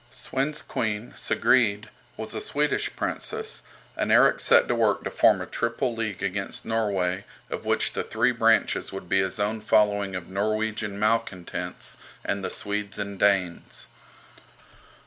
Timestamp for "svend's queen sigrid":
0.09-1.89